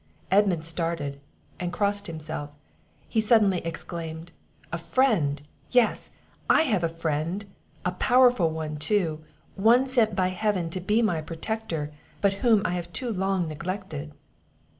Edmund 0.31 0.65
started, 0.65 1.21
and 1.59 1.71
crossed 1.71 2.07
himself; 2.07 2.55
he 3.07 3.21
suddenly 3.21 3.59
exclaimed, 3.59 4.31
"A 4.73 4.79
friend! 4.79 5.43
Yes; 5.69 6.09
I 6.49 6.63
have 6.63 6.83
a 6.83 6.89
friend! 6.89 7.45
a 7.85 7.91
powerful 7.91 8.49
one 8.49 8.77
too; 8.77 9.23
one 9.53 9.85
sent 9.85 10.15
by 10.15 10.29
Heaven 10.29 10.71
to 10.71 10.79
be 10.79 11.03
my 11.03 11.21
protector, 11.21 11.91
but 12.19 12.33
whom 12.41 12.63
I 12.65 12.71
have 12.73 12.91
too 12.91 13.13
long 13.13 13.47
neglected." 13.47 14.11